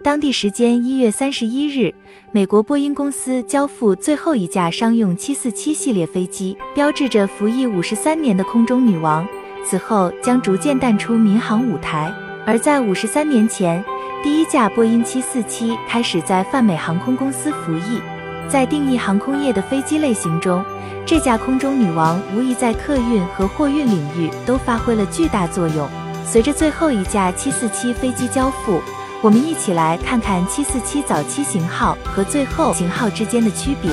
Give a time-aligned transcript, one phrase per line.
[0.00, 1.92] 当地时间一月三十一日，
[2.30, 9.26] 美国波音公司交付最后一架商用七四七系列飞机，标志着服役五十三年的空中女王
[9.64, 12.14] 此后将逐渐淡出民航舞台。
[12.46, 13.84] 而在五十三年前，
[14.22, 18.00] 第一架波音七四七开始在泛美航空公司服役。
[18.48, 20.64] 在定义航空业的飞机类型中，
[21.04, 25.88] 这架空中女王无疑在客运和货运领域都发挥了巨大作用。
[26.24, 28.80] 随着最后一架七四七飞机交付。
[29.20, 33.90] 我们一起来看看747早期型号和最后型号之间的区别。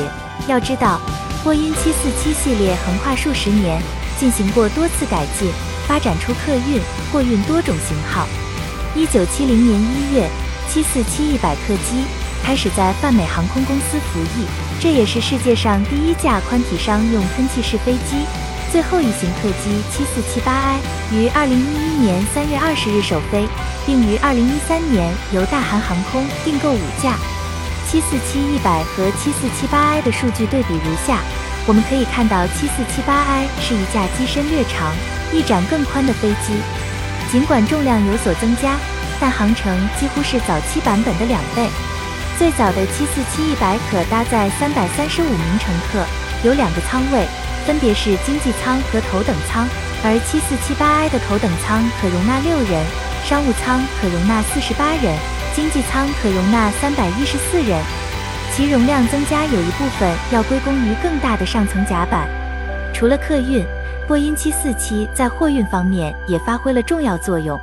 [0.47, 1.01] 要知道，
[1.43, 3.81] 波音747系列横跨数十年，
[4.19, 5.49] 进行过多次改进，
[5.87, 6.79] 发展出客运、
[7.11, 8.27] 货运多种型号。
[8.95, 10.29] 1970年1月
[10.69, 12.05] ，747-100客机
[12.43, 14.45] 开始在泛美航空公司服役，
[14.79, 18.27] 这也是世界上第一架宽体商用喷气式飞机。
[18.75, 19.81] 最后一型客机
[20.43, 20.79] 7478i
[21.09, 21.47] 于2011
[21.97, 23.47] 年3月20日首飞。
[23.85, 27.15] 并于二零一三年由大韩航空订购五架
[27.87, 31.19] 七四七一百和七四七八 I 的数据对比如下。
[31.65, 34.93] 我们可以看到七四七八 I 是一架机身略长、
[35.31, 36.59] 翼展更宽的飞机，
[37.31, 38.75] 尽管重量有所增加，
[39.21, 41.69] 但航程几乎是早期版本的两倍。
[42.37, 46.03] 最早的七四七一百可搭载三百三十五名乘客，
[46.43, 47.25] 有两个舱位，
[47.65, 49.67] 分别是经济舱和头等舱，
[50.03, 52.85] 而七四七八 I 的头等舱可容纳六人。
[53.25, 55.17] 商务舱可容纳四十八人，
[55.55, 57.81] 经济舱可容纳三百一十四人。
[58.53, 62.29] 其容量增加有一部分要归功于更大的上层甲板。
[62.93, 63.65] 除了客运，
[64.07, 67.59] 波音七四七在货运方面也发挥了重要作用。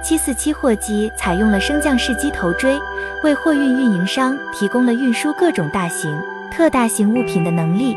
[0.00, 2.78] 七四七货机采用了升降式机头锥，
[3.24, 6.16] 为货运运营商提供了运输各种大型、
[6.50, 7.96] 特大型物品的能力。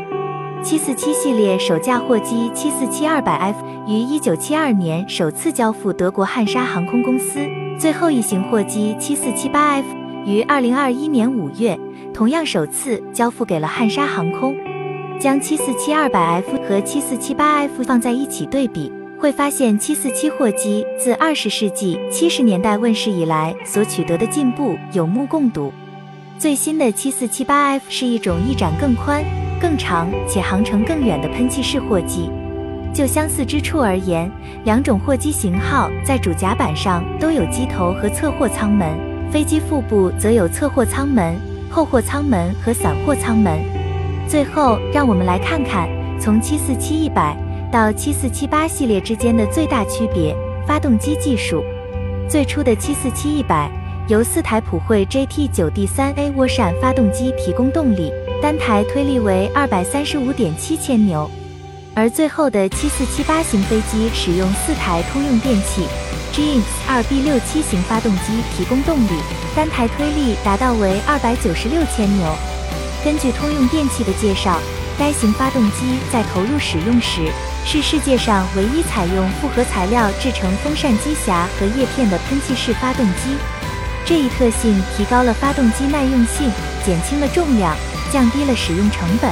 [0.66, 9.86] 七四七系列首架货机七四七二百 F 于一九七二年首次交付德国汉莎航空公司，最后一型货机七四七八 F
[10.26, 11.78] 于二零二一年五月
[12.12, 14.56] 同样首次交付给了汉莎航空。
[15.20, 25.72] 将七四七二百 F 和七四七八 F 放在一起对比，会发现七四七货机自二十世纪七十年代问世以来所取得的进步有目共睹。
[26.36, 29.24] 最新的七四七八 F 是一种翼展更宽。
[29.60, 32.30] 更长且航程更远的喷气式货机，
[32.92, 34.30] 就相似之处而言，
[34.64, 38.88] 两种货机型号在主甲板上都有机头和侧货舱门，
[39.30, 41.36] 飞机腹部则有侧货舱门、
[41.70, 43.58] 后货舱门和散货舱门。
[44.28, 45.88] 最后，让我们来看看
[46.20, 47.36] 从747-100
[47.70, 50.34] 到7478系列之间的最大区别——
[50.66, 51.62] 发动机技术。
[52.28, 53.68] 最初的747-100
[54.08, 58.12] 由四台普惠 JT9D3A 涡扇发动机提供动力。
[58.42, 61.28] 单台推力为二百三十五点七千牛，
[61.94, 65.86] 而最后的七四七八型飞机使用四台通用电气
[66.34, 69.10] GEnx 二 B 六七型发动机提供动力，
[69.54, 72.26] 单台推力达到为二百九十六千牛。
[73.02, 74.60] 根据通用电气的介绍，
[74.98, 77.22] 该型发动机在投入使用时
[77.64, 83.36] 是世界上唯一采用复合材料制成风扇机匣和叶片的喷气式发动机。
[84.04, 86.50] 这一特性提高了发动机耐用性，
[86.84, 87.74] 减轻了重量。
[88.12, 89.30] 降低了使用成本。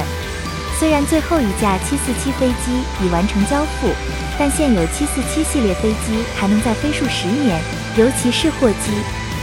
[0.77, 3.93] 虽然最后一架747飞机已完成交付，
[4.37, 7.61] 但现有747系列飞机还能再飞数十年，
[7.95, 8.91] 尤其是货机。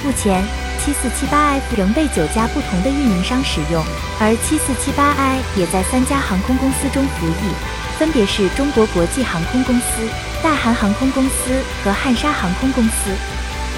[0.04, 0.44] 目前
[0.84, 3.82] ，7478F 仍被九家不同的运营商使用，
[4.20, 7.54] 而 7478I 也在三家航空公司中服役，
[7.98, 10.06] 分别是中国国际航空公司、
[10.42, 13.10] 大韩航空公司和汉莎航空公司。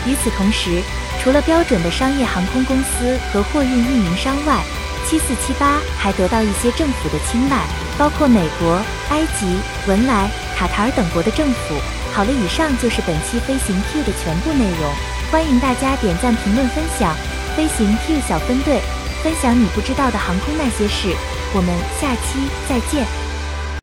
[0.07, 0.83] 与此同时，
[1.23, 4.59] 除了标准的商业航空公司和货运运营商外，
[5.05, 7.67] 七四七八还得到一些政府的青睐，
[7.99, 9.47] 包括美国、埃及、
[9.87, 11.75] 文莱、卡塔尔等国的政府。
[12.13, 14.93] 好了，以上就是本期飞行 Q 的全部内容，
[15.31, 17.15] 欢迎大家点赞、评论、分享。
[17.57, 18.81] 飞行 Q 小分队
[19.23, 21.15] 分享你不知道的航空那些事，
[21.55, 23.24] 我们下期再见。